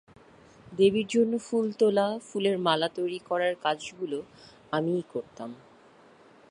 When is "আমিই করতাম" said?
4.71-5.49